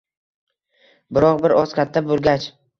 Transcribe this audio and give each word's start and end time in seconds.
biroq 1.19 1.45
bir 1.45 1.57
oz 1.61 1.79
katta 1.83 2.05
bo‘lgach 2.11 2.53